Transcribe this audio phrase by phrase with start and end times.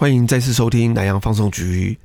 [0.00, 1.98] 欢迎再次收听南洋放送局，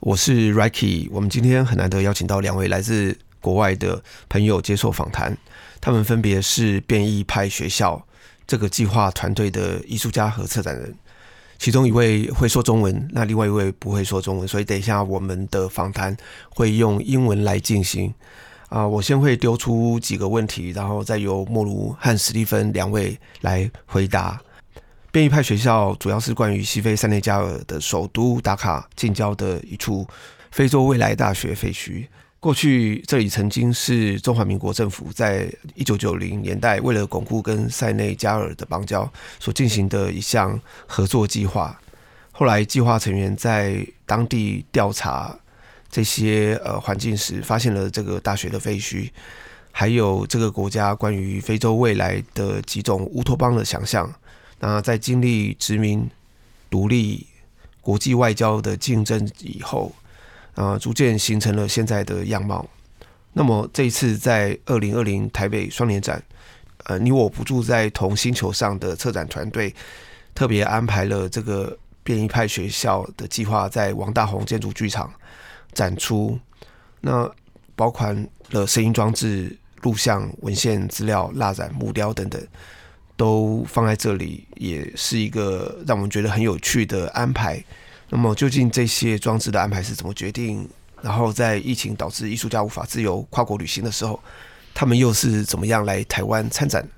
[0.00, 1.08] 我是 Ricky。
[1.12, 5.38] 我们今天很难得邀请到两位来自国外的朋友接受访谈，
[5.80, 8.04] 他们分别是变异派学校
[8.48, 10.92] 这个计划团队的艺术家和策展人。
[11.56, 16.16] 其中一位会说中文，那另外一位不会说中文，所以等一下我们的访谈
[16.48, 18.12] 会用英文来进行。
[18.70, 24.40] 啊，我先会丢出几个问题，然后再由莫卢和史蒂芬两位来回答。
[25.16, 30.06] 变异派学校主要是关于西非塞内加尔的首都达卡近郊的一处
[30.50, 32.06] 非洲未来大学废墟。
[32.38, 41.80] 过去这里曾经是中华民国政府在一九九零年代为了巩固跟塞内加尔的邦交所进行的一项合作计划。
[42.30, 45.34] 后来计划成员在当地调查
[45.90, 49.08] 这些呃环境时，发现了这个大学的废墟，
[49.72, 54.12] 还有这个国家关于非洲未来的几种乌托邦的想象。
[54.58, 56.08] 那在经历殖民、
[56.70, 57.26] 独立、
[57.80, 59.92] 国际外交的竞争以后，
[60.54, 62.66] 啊，逐渐形成了现在的样貌。
[63.34, 66.22] 那么这一次在二零二零台北双年展，
[66.84, 69.74] 呃，你我不住在同星球上的策展团队，
[70.34, 75.12] 特别安排了这个变异派学校的计划，在王大宏建筑剧场
[75.74, 76.38] 展出。
[77.02, 77.30] 那
[77.74, 78.10] 包括
[78.52, 82.42] 了声音装置、录像、文献资料、蜡染、木雕等等。
[83.16, 87.62] 都放在这里，也是一个让我们觉得很有趣的安排。
[88.08, 90.68] 那么，究竟这些装置的安排是怎么决定？
[91.02, 94.20] 然后，在疫情导致艺术家无法自由跨国旅行的时候，
[94.74, 96.88] 他们又是怎么样来台湾参展？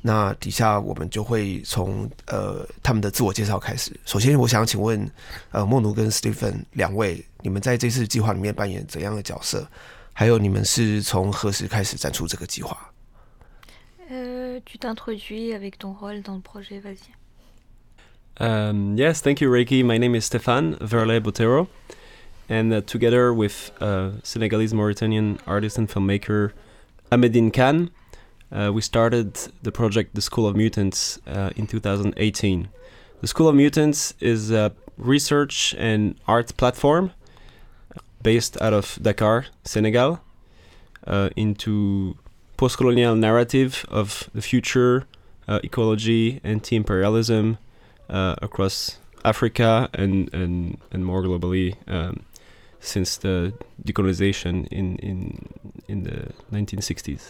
[0.00, 3.94] 那底下我们就会从呃他们的自我介绍开始。
[4.04, 5.08] 首先，我想请问
[5.50, 9.66] 呃莫奴跟 Stephen 两位，你们在这次计划里面扮演怎样的角色？
[10.12, 12.76] 还有，你们是从何时开始展出这个计划
[14.64, 17.12] ？tu t'introduis avec ton rôle dans le projet, vas-y.
[18.40, 19.82] Um, yes, thank you, Ricky.
[19.82, 21.68] My name is Stéphane Verlet Bottéro,
[22.48, 26.52] and uh, together with uh, Senegalese Mauritanian artist and filmmaker
[27.10, 27.90] Hamedine Kane,
[28.50, 32.68] uh, we started the project The School of Mutants uh, in 2018.
[33.20, 37.12] The School of Mutants is a research and art platform
[38.22, 40.20] based out of Dakar, Senegal,
[41.06, 42.16] uh, into
[42.61, 45.05] post-colonial narrative of the future,
[45.47, 47.57] uh, ecology, anti-imperialism
[48.09, 52.21] uh, across Africa and and and more globally um,
[52.79, 55.47] since the decolonization in in
[55.87, 57.29] in the 1960s.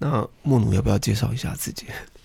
[0.00, 1.86] 那莫努要不要介绍一下自己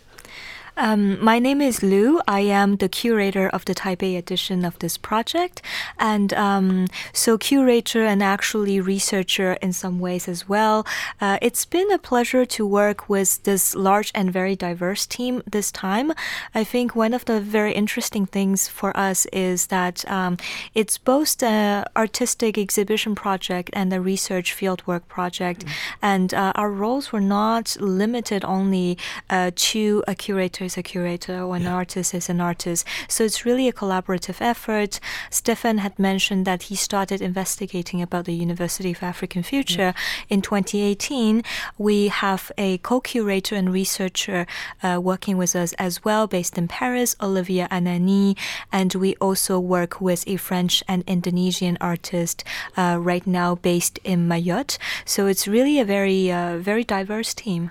[0.79, 2.21] ？um, my name is Lou.
[2.29, 5.61] I am the curator of the Taipei edition of this project.
[5.99, 10.87] And um, so, curator and actually researcher in some ways as well.
[11.21, 15.73] Uh, it's been a pleasure to work with this large and very diverse team this
[15.73, 16.13] time.
[16.55, 20.37] I think one of the very interesting things for us is that um,
[20.75, 25.65] it's both an artistic exhibition project and a research fieldwork project.
[25.65, 25.71] Mm.
[26.03, 28.97] And uh, our roles were not limited only
[29.29, 31.81] uh, to a curator is a curator or an yeah.
[31.81, 32.87] artist is an artist.
[33.09, 35.01] So it's really a collaborative effort.
[35.31, 40.35] Stéphane had mentioned that he started investigating about the University of African Future yeah.
[40.35, 41.43] in 2018.
[41.79, 44.47] We have a co-curator and researcher
[44.83, 48.37] uh, working with us as well, based in Paris, Olivia Anani,
[48.71, 52.45] and we also work with a French and Indonesian artist
[52.77, 54.77] uh, right now based in Mayotte.
[55.05, 57.71] So it's really a very, uh, very diverse team.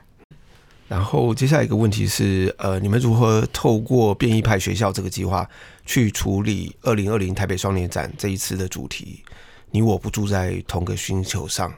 [0.87, 5.49] 然后接下来一个问题是，呃，你们如何透过变异派学校这个计划
[5.85, 9.23] 去处理二零二零台北双年展这一次的主题？
[9.71, 11.73] 你我不住在同个星球上。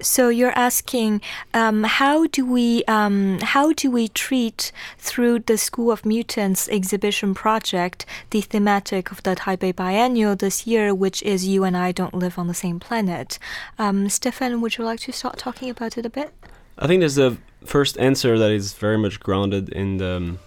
[0.00, 1.20] So you're asking,
[1.52, 7.32] um, how do we um, how do we treat through the School of Mutants exhibition
[7.32, 12.14] project the thematic of the Taipei Biennial this year, which is you and I don't
[12.14, 13.38] live on the same planet?
[13.78, 16.32] Um, Stéphane, would you like to start talking about it a bit?
[16.76, 20.38] I think there's a first answer that is very much grounded in the um,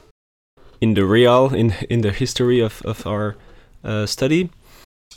[0.81, 3.35] in the real in in the history of of our
[3.83, 4.49] uh, study.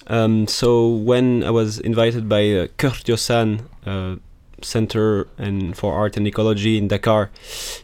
[0.07, 4.17] Um, so when I was invited by uh, Kurt uh,
[4.63, 7.31] Center and for Art and Ecology in Dakar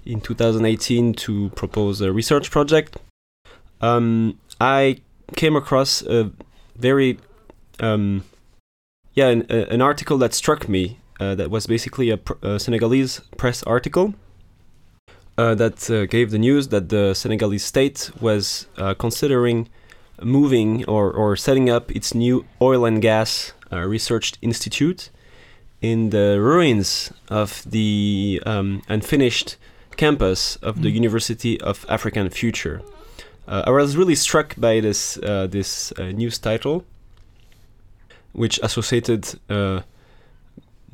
[0.07, 2.97] in 2018 to propose a research project,
[3.81, 4.99] um, I
[5.37, 6.31] came across a
[6.77, 7.19] very
[7.81, 8.25] um,
[9.15, 13.21] yeah an, an article that struck me uh, that was basically a, pr- a Senegalese
[13.37, 14.15] press article
[15.39, 19.69] uh, that uh, gave the news that the Senegalese state was uh, considering
[20.23, 25.11] moving or, or setting up its new oil and gas uh, research institute
[25.81, 29.57] in the ruins of the um, unfinished
[29.97, 30.95] campus of the mm.
[30.95, 32.83] University of African Future.
[33.47, 36.85] uh, I was really struck by this uh, this uh, news title,
[38.33, 39.81] which associated uh,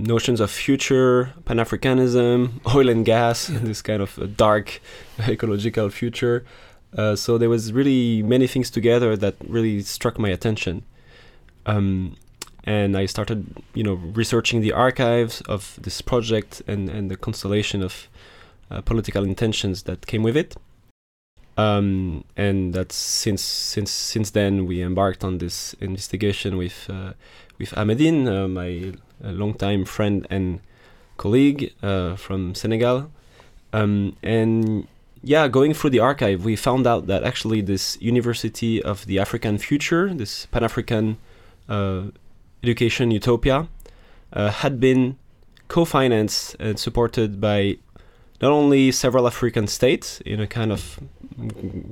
[0.03, 4.81] notions of future, Pan Africanism, oil and gas, this kind of dark
[5.29, 6.45] ecological future.
[6.97, 10.83] Uh, so there was really many things together that really struck my attention.
[11.67, 12.17] Um,
[12.65, 17.83] and I started, you know, researching the archives of this project and, and the constellation
[17.83, 18.09] of
[18.71, 20.57] uh, political intentions that came with it.
[21.57, 27.13] Um, and that's since since since then we embarked on this investigation with uh,
[27.59, 30.61] with Hamedine, uh, my longtime friend and
[31.17, 33.11] colleague uh, from Senegal,
[33.73, 34.87] um, and
[35.23, 39.59] yeah, going through the archive, we found out that actually this University of the African
[39.59, 41.19] Future, this Pan African
[41.69, 42.05] uh,
[42.63, 43.69] education utopia,
[44.33, 45.17] uh, had been
[45.69, 47.77] co financed and supported by
[48.41, 50.99] not only several African states in a kind of,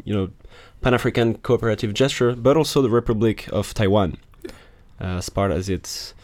[0.05, 0.31] you know,
[0.81, 4.17] Pan African cooperative gesture, but also the Republic of Taiwan
[5.01, 6.15] uh, as part as its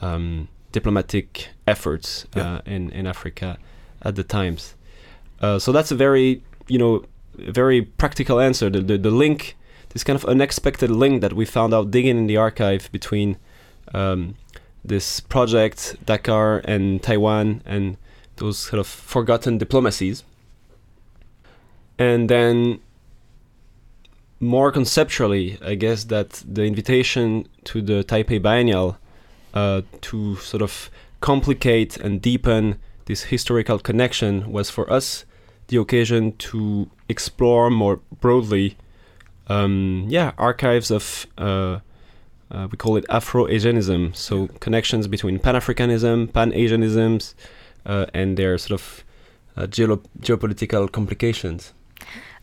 [0.00, 2.54] um, diplomatic efforts yeah.
[2.54, 3.58] Uh, in, in Africa
[4.02, 4.74] at the times.
[5.40, 7.04] Uh, so that's a very, you know,
[7.34, 8.68] very practical answer.
[8.70, 9.56] The, the, the link,
[9.90, 13.36] this kind of unexpected link that we found out digging in the archive between
[13.94, 14.34] um,
[14.84, 17.96] this project, Dakar and Taiwan, and
[18.36, 20.24] those sort of forgotten diplomacies.
[21.98, 22.80] And then,
[24.40, 28.96] more conceptually, I guess that the invitation to the Taipei Biennial
[29.54, 30.90] uh, to sort of
[31.20, 35.24] complicate and deepen this historical connection was for us
[35.68, 38.76] the occasion to explore more broadly,
[39.48, 41.80] um, yeah, archives of uh,
[42.50, 47.34] uh, we call it Afro-Asianism, so connections between Pan-Africanism, Pan-Asianisms,
[47.84, 49.04] uh, and their sort of
[49.56, 51.74] uh, geopolitical complications.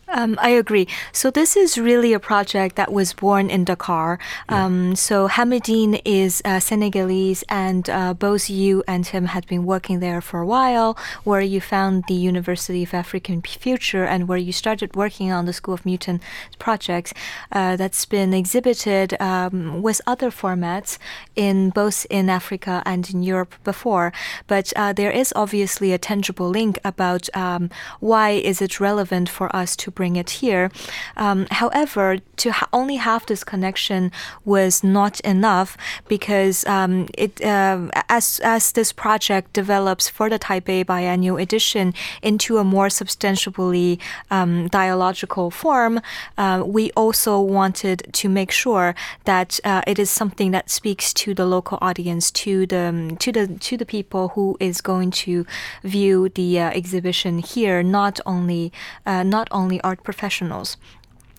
[0.08, 0.88] Um, I agree.
[1.12, 4.20] So this is really a project that was born in Dakar.
[4.48, 4.94] Um, yeah.
[4.96, 10.22] So Hamedine is uh, Senegalese, and uh, both you and him had been working there
[10.22, 14.96] for a while, where you found the University of African Future, and where you started
[14.96, 16.22] working on the School of Mutant
[16.60, 17.12] projects.
[17.52, 21.00] Uh, that's been exhibited um, with other formats
[21.36, 24.14] in both in Africa and in Europe before.
[24.46, 29.54] But uh, there is obviously a tangible link about um, why is it relevant for
[29.56, 30.72] us to bring it here.
[31.18, 34.12] Um, however, to ha- only have this connection
[34.44, 35.78] was not enough
[36.08, 42.58] because um, it uh, as as this project develops for the Taipei Biennial Edition into
[42.58, 44.00] a more substantially
[44.30, 46.02] um, dialogical form,
[46.38, 51.34] uh, we also wanted to make sure that uh, it is something that speaks to
[51.34, 55.46] the local audience, to the to the to the people who is going to
[55.84, 58.72] view the uh, exhibition here, not only
[59.06, 60.74] uh, not only art professionals.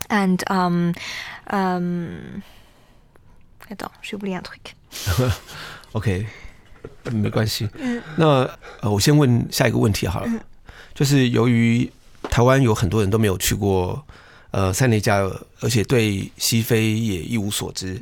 [0.09, 0.93] And um,
[1.51, 2.43] um,
[3.69, 4.75] attends, j'ai oublié un truc.
[5.93, 6.27] OK，
[7.11, 7.69] 没关系。
[8.17, 8.49] 那
[8.81, 10.31] 呃，我先问下一个问题好了，
[10.95, 11.91] 就是由于
[12.31, 14.07] 台湾有很多人都没有去过
[14.53, 18.01] 呃塞内加尔，而且对西非也一无所知。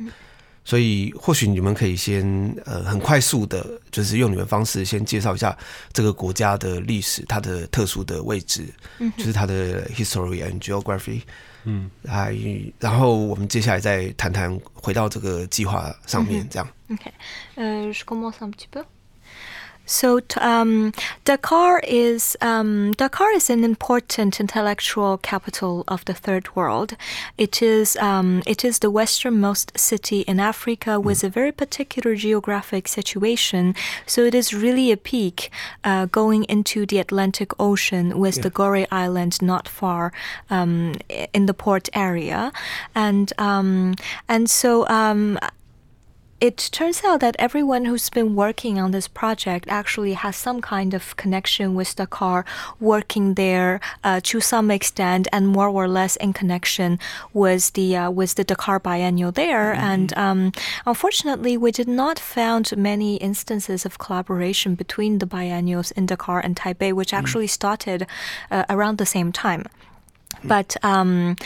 [0.65, 2.25] 所以，或许你们可以先
[2.65, 5.55] 呃很快速的，就是用你们方式先介绍一下
[5.93, 8.65] 这个国家的历史，它的特殊的位置，
[8.97, 11.21] 嗯，就是它的 history and geography，
[11.65, 12.35] 嗯，还
[12.79, 16.67] 然后我们接下来再谈谈回到这个计划上面，这样。
[16.89, 17.11] OK，
[17.53, 18.83] 呃，je commence un petit peu.
[19.85, 26.95] So um, Dakar is um, Dakar is an important intellectual capital of the third world.
[27.37, 32.87] It is um, it is the westernmost city in Africa with a very particular geographic
[32.87, 33.75] situation.
[34.05, 35.51] So it is really a peak
[35.83, 38.43] uh, going into the Atlantic Ocean with yeah.
[38.43, 40.11] the Gorée Island not far
[40.49, 40.95] um,
[41.33, 42.51] in the port area,
[42.95, 43.95] and um,
[44.27, 45.37] and so um,
[46.41, 50.93] it turns out that everyone who's been working on this project actually has some kind
[50.93, 52.45] of connection with Dakar,
[52.79, 56.99] working there uh, to some extent, and more or less in connection
[57.33, 59.73] with the uh, with the Dakar Biennial there.
[59.73, 59.83] Mm-hmm.
[59.83, 60.51] And um,
[60.85, 66.55] unfortunately, we did not found many instances of collaboration between the biennials in Dakar and
[66.55, 67.17] Taipei, which mm-hmm.
[67.17, 68.07] actually started
[68.51, 69.65] uh, around the same time.
[70.43, 71.37] But um,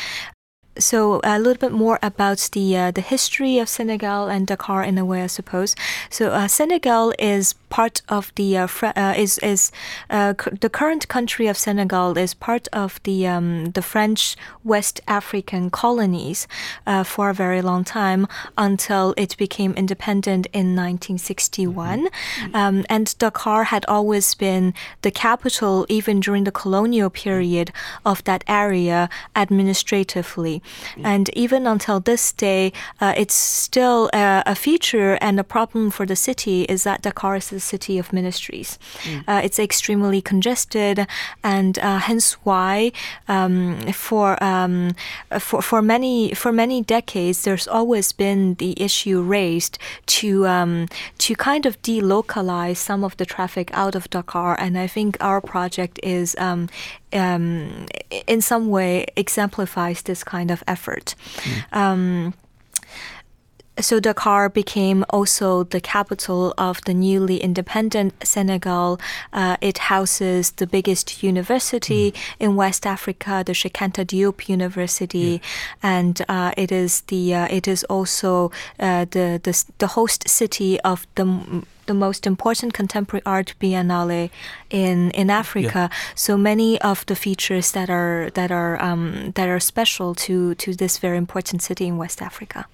[0.80, 4.98] so a little bit more about the uh, the history of Senegal and Dakar in
[4.98, 5.76] a way, I suppose.
[6.10, 9.72] So uh, Senegal is part of the uh, uh, is is
[10.10, 15.02] uh, c- the current country of Senegal is part of the um, the French West
[15.08, 16.48] African colonies
[16.88, 22.08] uh, for a very long time until it became independent in 1961.
[22.54, 27.72] Um, and Dakar had always been the capital, even during the colonial period,
[28.06, 30.62] of that area administratively.
[31.04, 36.06] And even until this day, uh, it's still uh, a feature and a problem for
[36.06, 38.78] the city is that Dakar is the city of ministries.
[39.28, 41.08] Uh, it's extremely congested,
[41.44, 42.92] and uh, hence why
[43.28, 44.96] um, for um,
[45.40, 51.36] for for many for many decades there's always been the issue raised to um, to
[51.36, 56.00] kind of delocalize some of the traffic out of Dakar, and I think our project
[56.04, 56.36] is
[57.14, 57.88] um,
[58.28, 61.16] in some way exemplifies this kind of effort.
[61.72, 62.34] Um,
[63.82, 69.00] so Dakar became also the capital of the newly independent Senegal.
[69.32, 75.42] Uh, it houses the biggest university in West Africa, the Cheikh Anta Diop University,
[75.82, 80.80] and uh, it is the uh, it is also uh, the, the the host city
[80.82, 84.31] of the the most important contemporary art biennale
[84.71, 85.91] in in Africa.
[86.15, 90.75] So many of the features that are that are um, that are special to to
[90.75, 92.65] this very important city in West Africa.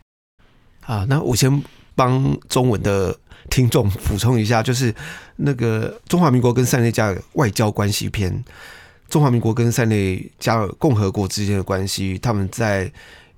[0.87, 1.63] 啊，那我先
[1.95, 4.95] 帮中文的听众补充一下，就是
[5.37, 8.45] 那个中华民国跟塞内加尔外交关系篇，
[9.09, 12.91] 中华民国跟塞内加尔共和国之间的关系，他们在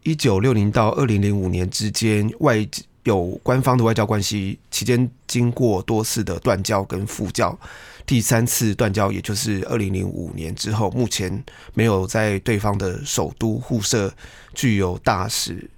[0.02, 2.66] 一九六零到二零零五年之间外
[3.07, 7.57] 有官方的外交关系期间，经过多次的断交跟复交，
[8.05, 14.13] 第三次断交也就是二零零五年之后，目前没有在对方的首都互设
[14.53, 15.69] 具有大使。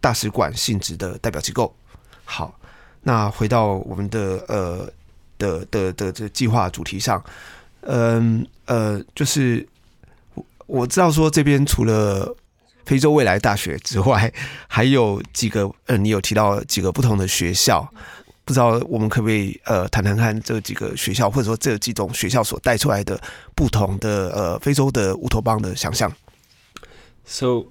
[0.00, 1.74] 大使馆性质的代表机构。
[2.24, 2.56] 好，
[3.02, 4.88] 那回到我们的呃
[5.36, 7.20] 的的的这计划主题上，
[7.80, 9.66] 嗯呃，就是
[10.34, 12.32] 我我知道说这边除了
[12.87, 14.33] 非洲未来大学之外，
[14.67, 17.87] 还有几个呃，你有提到几个不同的学校，
[18.43, 23.19] 不知道我们可不可以呃谈谈看这几个学校，或者说这几种学校所带出来的
[23.55, 26.11] 不同的呃非洲的乌托邦的想象。
[27.25, 27.67] So,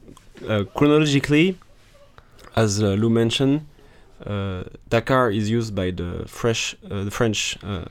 [0.46, 1.56] uh, chronologically,
[2.54, 3.60] as uh, Lou mentioned,
[4.24, 7.84] uh, Dakar is used by the Fresh, uh, the French uh,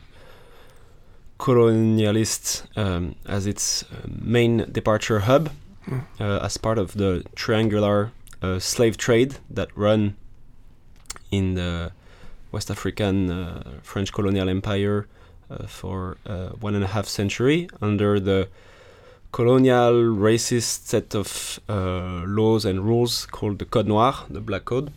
[1.37, 5.49] colonialists um, as its uh, main departure hub,
[5.88, 8.10] Uh, as part of the triangular
[8.42, 10.16] uh, slave trade that run
[11.30, 11.92] in the
[12.50, 15.06] West African uh, French colonial empire
[15.48, 18.48] uh, for uh, one and a half century under the
[19.30, 24.92] colonial racist set of uh, laws and rules called the Code Noir, the Black Code.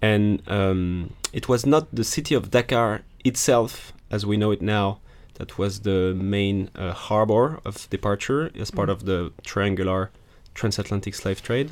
[0.00, 5.00] And um, it was not the city of Dakar itself, as we know it now,
[5.40, 10.10] that was the main uh, harbor of departure as part of the triangular
[10.54, 11.70] transatlantic slave trade,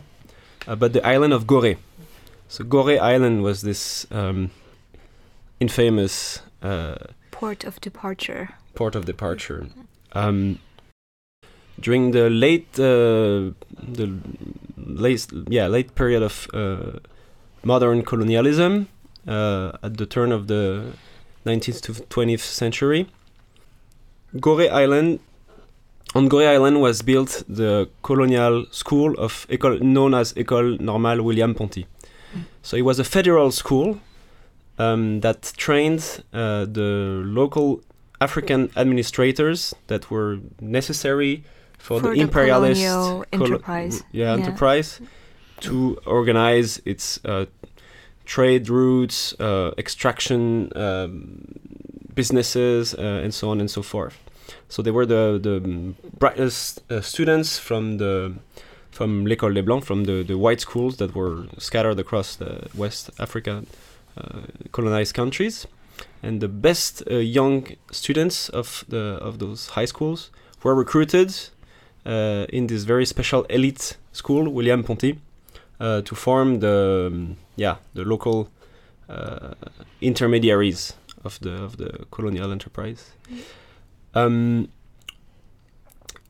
[0.67, 1.77] uh, but the island of Gorée.
[2.49, 4.51] So Gorée Island was this um,
[5.61, 6.97] infamous uh,
[7.31, 8.49] Port of departure.
[8.75, 9.67] port of departure.
[10.13, 10.59] Um,
[11.79, 13.53] during the late, uh,
[13.99, 14.19] the
[14.79, 17.01] late, yeah, late period of uh,
[17.65, 18.89] modern colonialism,
[19.27, 20.93] uh, at the turn of the
[21.45, 23.07] 19th to 20th century,
[24.71, 25.21] Island.
[26.15, 31.55] On Gorée Island was built the colonial school of école, known as École Normale William
[31.55, 31.87] Ponty.
[32.63, 34.01] So it was a federal school
[34.79, 37.83] um, that trained uh, the local
[38.21, 41.45] African administrators that were necessary
[41.79, 44.03] for, For the the imperialist colo- enterprise.
[44.13, 44.43] yeah, Yeah.
[44.43, 45.01] enterprise
[45.61, 47.45] to organize its uh,
[48.25, 51.43] trade routes, uh, extraction um,
[52.19, 54.17] businesses, uh, and so on and so forth.
[54.69, 55.57] So they were the the
[56.19, 58.33] brightest uh, students from the
[58.91, 63.11] from l'école des blancs, from the, the white schools that were scattered across the West
[63.19, 63.63] Africa
[64.17, 64.41] uh,
[64.73, 65.67] colonized countries,
[66.23, 70.31] and the best uh, young students of the of those high schools
[70.65, 71.31] were recruited
[72.05, 75.13] uh, in this very special elite school, William Ponty,
[75.81, 76.77] uh, to form the
[77.57, 78.49] yeah the local
[80.01, 80.93] intermediaries
[81.25, 83.13] of the of the colonial enterprise.
[84.15, 84.69] Um,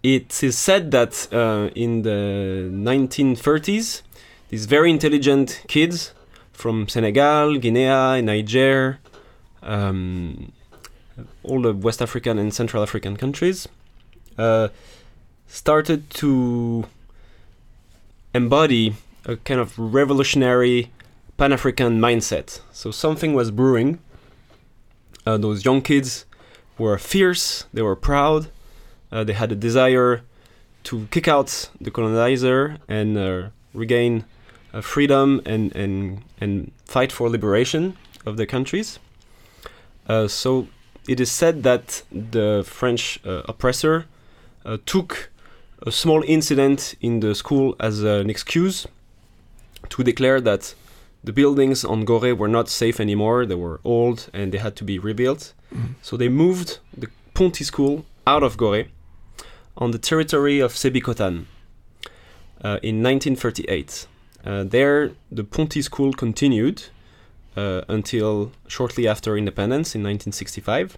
[0.03, 4.03] it is said that uh, in the 1930s,
[4.49, 6.13] these very intelligent kids
[6.53, 8.99] from Senegal, Guinea, Niger,
[9.63, 10.53] um,
[11.43, 13.69] all the West African and Central African countries,
[14.37, 14.69] uh,
[15.47, 16.85] started to
[18.35, 20.91] embody a kind of revolutionary
[21.37, 22.61] Pan African mindset.
[22.73, 23.99] So something was brewing.
[25.29, 26.25] Uh, those young kids
[26.79, 28.49] were fierce, they were proud,
[29.13, 30.23] uh, they had a desire
[30.85, 34.25] to kick out the colonizer and uh, regain
[34.73, 37.95] uh, freedom and, and, and fight for liberation
[38.25, 38.99] of their countries.
[40.09, 40.67] Uh, so
[41.07, 44.07] it is said that the French uh, oppressor
[44.87, 45.31] took
[45.87, 48.87] a small incident in the school as an excuse
[49.91, 50.75] to declare that
[51.29, 53.45] the buildings on Gorée were not safe anymore.
[53.45, 55.53] They were old and they had to be rebuilt.
[55.71, 55.97] Mm.
[56.01, 58.87] So they moved the Ponty school out of Gorée
[59.77, 61.45] on the territory of Sébikotane
[62.65, 64.07] uh, in 1938.
[64.43, 66.85] Uh, there, the Ponty school continued
[67.59, 70.97] uh, until shortly after independence in 1965.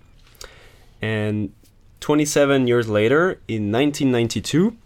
[1.02, 1.52] And
[1.98, 4.76] 27 years later, in 1992,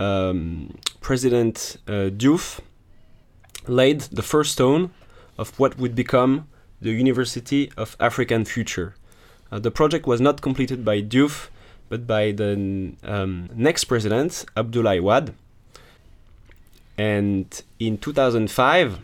[0.00, 2.60] um, President uh, Diouf
[3.66, 4.90] laid the first stone
[5.38, 6.48] of what would become
[6.80, 8.94] the University of African Future.
[9.50, 11.48] Uh, the project was not completed by Diouf,
[11.88, 15.34] but by the um, next president, Abdoulaye Wade.
[16.96, 18.98] And in 2005,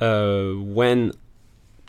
[0.00, 1.12] uh, when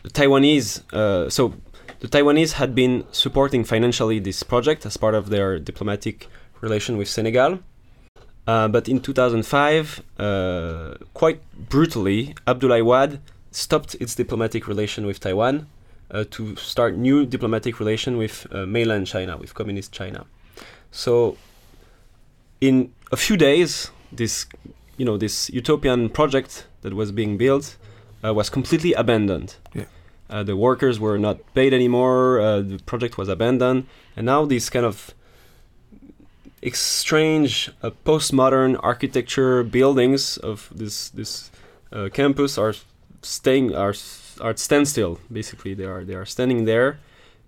[0.02, 1.54] the Taiwanese, uh, so
[2.00, 6.28] the Taiwanese had been supporting financially this project as part of their diplomatic
[6.60, 7.60] relation with Senegal.
[8.46, 13.20] Uh, but in 2005, uh, quite brutally, Abdoulaye Wade
[13.52, 15.66] stopped its diplomatic relation with Taiwan
[16.10, 20.26] uh, to start new diplomatic relation with uh, mainland China, with communist China.
[20.90, 21.36] So,
[22.60, 24.46] in a few days, this,
[24.96, 27.76] you know, this utopian project that was being built
[28.24, 29.56] uh, was completely abandoned.
[29.72, 29.84] Yeah.
[30.28, 32.40] Uh, the workers were not paid anymore.
[32.62, 35.14] the project was abandoned, and now this kind of
[36.70, 41.50] strange uh, postmodern architecture buildings of this this
[41.92, 42.74] uh, campus are
[43.22, 43.94] staying are
[44.40, 45.18] are at standstill.
[45.30, 46.98] Basically, they are they are standing there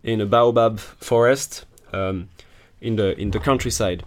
[0.02, 2.28] in a baobab forest um,
[2.80, 4.04] in the in the countryside.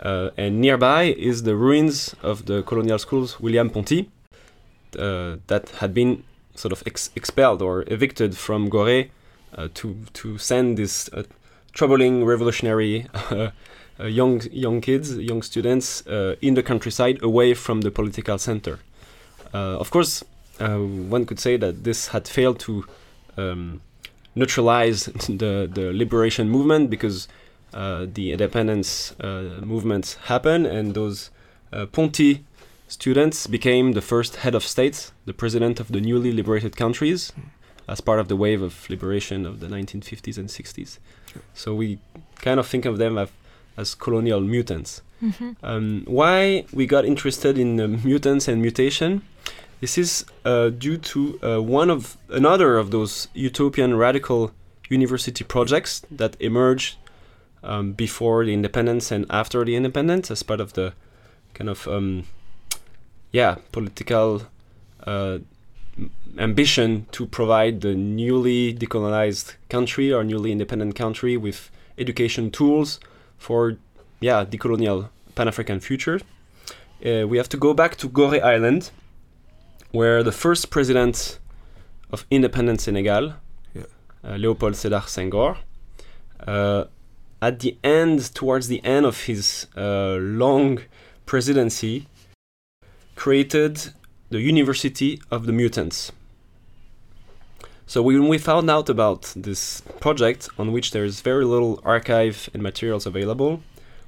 [0.00, 4.08] Uh, and nearby is the ruins of the colonial schools William Ponty
[4.96, 6.22] uh, that had been
[6.54, 9.10] sort of ex expelled or evicted from Gorée
[9.56, 11.24] uh, to to send this uh,
[11.72, 13.06] troubling revolutionary
[14.06, 18.78] young young kids, young students uh, in the countryside, away from the political center.
[19.52, 20.24] Uh, of course,
[20.58, 22.84] one could say that this had failed to
[23.36, 23.80] um,
[24.34, 27.28] neutralize the the liberation movement because
[27.72, 29.14] the independence
[29.62, 31.30] movement happened, and those
[31.92, 32.44] Ponty
[32.88, 37.32] students became the first head of state, the president of the newly liberated countries,
[37.86, 40.98] as part of the wave of liberation of the 1950s and 60s.
[41.32, 41.42] Sure.
[41.54, 41.98] So we
[42.36, 43.30] kind of think of them as
[43.78, 45.00] as colonial mutants.
[45.22, 45.52] Mm-hmm.
[45.62, 49.22] Um, why we got interested in uh, mutants and mutation?
[49.80, 54.50] This is uh, due to uh, one of another of those utopian radical
[54.90, 56.96] university projects that emerged
[57.62, 60.92] um, before the independence and after the independence as part of the
[61.54, 62.24] kind of um,
[63.30, 64.42] yeah political
[65.06, 65.38] uh,
[66.38, 73.00] ambition to provide the newly decolonized country or newly independent country with education tools
[73.38, 73.76] for
[74.20, 76.20] yeah decolonial Pan African future.
[77.04, 78.90] Uh, we have to go back to Gorée Island,
[79.92, 81.38] where the first president
[82.10, 83.34] of independent Senegal,
[83.74, 83.82] yeah.
[84.24, 85.56] uh, Leopold Sédar Senghor,
[86.46, 86.84] uh,
[87.40, 90.80] at the end, towards the end of his uh, long
[91.24, 92.08] presidency,
[93.14, 93.92] created
[94.30, 96.10] the University of the Mutants.
[97.88, 102.50] So when we found out about this project, on which there is very little archive
[102.52, 103.62] and materials available,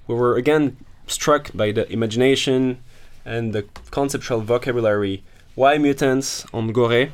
[0.06, 2.82] we were again struck by the imagination
[3.24, 5.24] and the conceptual vocabulary.
[5.54, 7.12] Why mutants on Gorée?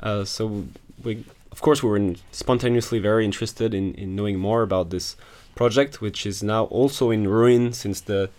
[0.00, 0.66] Uh, so
[1.04, 5.14] we, of course, we were spontaneously very interested in, in knowing more about this
[5.54, 8.30] project, which is now also in ruin since the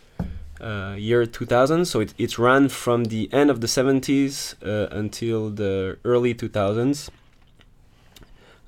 [0.59, 1.85] uh, year 2000.
[1.85, 7.09] So it, it ran from the end of the 70s uh, until the early 2000s.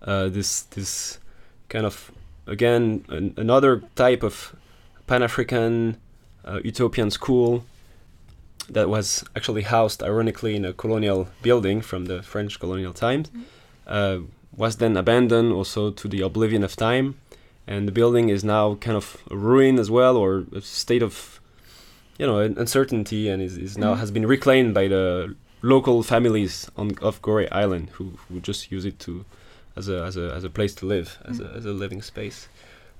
[0.01, 1.19] Uh, this this
[1.69, 2.11] kind of
[2.45, 4.55] again an, another type of
[5.07, 5.97] Pan African
[6.45, 7.65] uh, utopian school
[8.69, 13.43] that was actually housed ironically in a colonial building from the French colonial times mm-hmm.
[13.87, 14.19] uh,
[14.55, 17.15] was then abandoned also to the oblivion of time
[17.65, 21.39] and the building is now kind of a ruin as well or a state of
[22.17, 23.99] you know uncertainty and is, is now mm-hmm.
[23.99, 28.85] has been reclaimed by the local families on of Gorée Island who, who just use
[28.85, 29.25] it to
[29.77, 31.53] as a as a as a place to live, as, mm.
[31.53, 32.47] a, as a living space.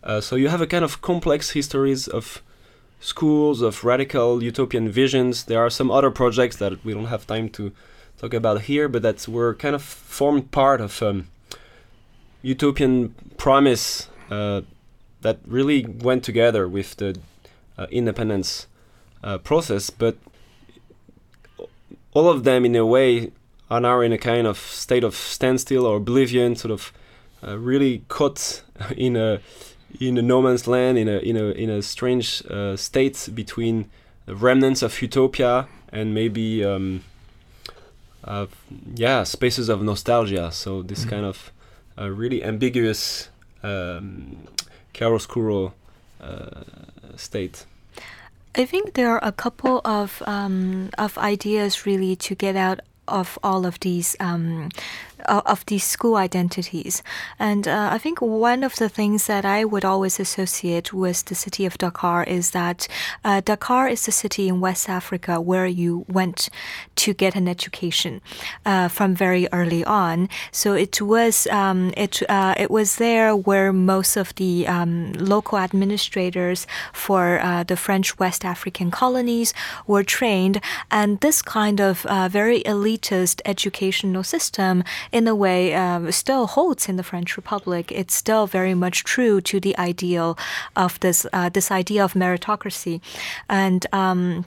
[0.04, 2.42] Uh, so you have a kind of complex histories of
[3.00, 5.46] schools of radical utopian visions.
[5.46, 7.72] There are some other projects that we don't have time to
[8.18, 11.28] talk about here, but that were kind of formed part of um,
[12.42, 14.62] utopian promise uh,
[15.22, 17.18] that really went together with the
[17.78, 18.68] uh, independence
[19.24, 19.90] uh, process.
[19.90, 20.18] But
[22.14, 23.32] all of them, in a way,
[23.70, 26.94] are now in a kind of state of standstill or oblivion, sort of
[27.46, 28.64] uh, really caught
[28.98, 29.40] in a
[30.00, 33.90] in a no man's land, in a in a in a strange uh, state between
[34.26, 37.02] the remnants of utopia and maybe um,
[38.24, 38.46] uh,
[38.96, 40.52] yeah spaces of nostalgia.
[40.52, 41.10] So this Mhm.
[41.10, 41.52] kind of
[41.98, 43.30] uh, really ambiguous
[43.64, 44.38] um,
[44.94, 45.72] chiaroscuro
[46.22, 46.64] uh,
[47.16, 47.66] state.
[48.56, 53.40] I think there are a couple of um, of ideas really to get out of
[53.44, 54.70] all of these um,
[55.26, 57.04] of these school identities,
[57.40, 61.36] and uh, I think one of the things that I would always associate with the
[61.36, 62.88] city of Dakar is that
[63.24, 66.50] uh, Dakar is the city in West Africa where you went
[66.96, 68.22] to get an education
[68.66, 70.30] uh, from very early on.
[70.52, 75.58] So it was um, it uh, it was there where most of the um, local
[75.58, 79.54] administrators for uh, the French West African colonies
[79.86, 86.12] were trained, and this kind of uh, very elitist educational system, in a way, um,
[86.12, 87.92] still holds in the French Republic.
[87.92, 90.38] It's still very much true to the ideal
[90.76, 93.02] of this uh, this idea of meritocracy,
[93.50, 93.86] and.
[93.94, 94.46] Um,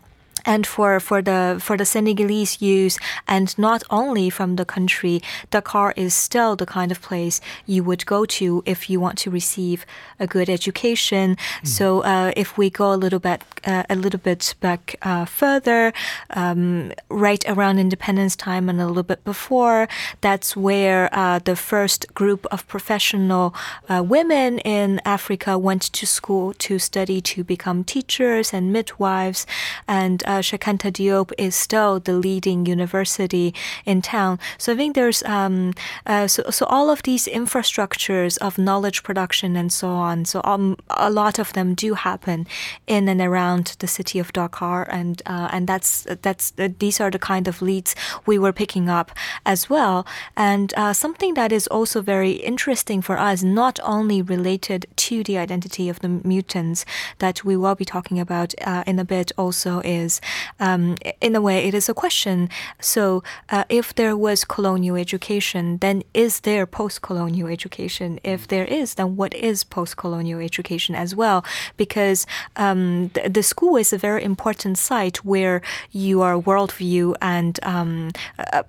[0.51, 5.95] and for, for the for the Senegalese use, and not only from the country, Dakar
[5.97, 9.87] is still the kind of place you would go to if you want to receive
[10.19, 11.37] a good education.
[11.63, 15.93] So uh, if we go a little bit uh, a little bit back uh, further,
[16.31, 19.87] um, right around independence time and a little bit before,
[20.21, 23.55] that's where uh, the first group of professional
[23.89, 29.47] uh, women in Africa went to school to study to become teachers and midwives,
[29.87, 34.39] and uh, Cheikh Anta Diop is still the leading university in town.
[34.59, 35.75] So I think there's um,
[36.07, 40.25] uh, so so all of these infrastructures of knowledge production and so on.
[40.25, 42.47] So um, a lot of them do happen
[42.87, 47.11] in and around the city of Dakar, and uh, and that's that's uh, these are
[47.11, 47.95] the kind of leads
[48.27, 49.11] we were picking up
[49.45, 50.07] as well.
[50.37, 55.39] And uh, something that is also very interesting for us, not only related to the
[55.39, 56.85] identity of the mutants
[57.19, 60.20] that we will be talking about uh, in a bit, also is
[60.59, 62.49] um, in a way it is a question.
[62.81, 68.21] So uh, if there was colonial education, then is there post-colonial education?
[68.25, 71.45] If there is, then what is post-colonial education as well?
[71.77, 78.11] Because um, the, school is a very important site where your worldview and um,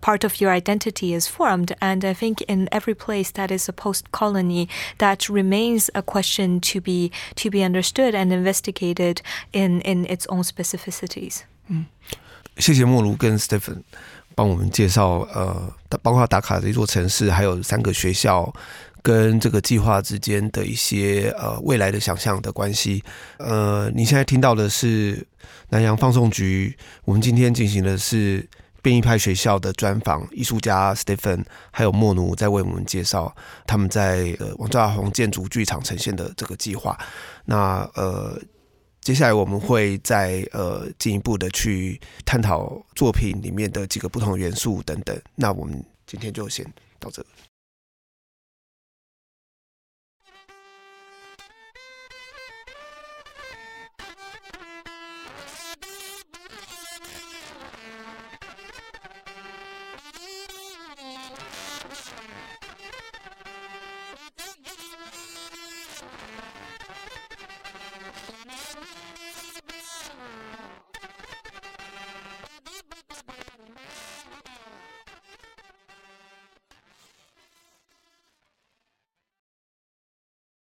[0.02, 1.76] part of your identity is formed.
[1.82, 6.82] And I think in every place that is a post-colony, that remains a question to
[6.82, 9.22] be to be understood and investigated
[9.54, 11.41] in in its own specificities.
[12.58, 13.82] 谢谢莫卢跟 Stephen
[14.36, 18.54] 帮我们介绍，呃，包括打卡的一座城市，还有三个学校
[19.02, 23.04] 跟这个计划之间的一些呃未来的想象的关系。
[23.38, 25.26] 呃，你现在听到的是
[25.70, 28.48] 南洋放送局，我们今天进行的是
[28.82, 33.34] 变异派学校的专访，艺术家 Stephen 还有莫奴在为我们介绍
[33.66, 36.98] 他们在呃王兆宏建筑剧场呈现的这个计划。
[37.46, 38.40] 那呃。
[39.02, 45.20] 接下来我们会再呃进一步的去探讨作品里面的几个不同元素等等。
[45.36, 46.64] 那我们今天就先
[47.00, 47.26] 到这。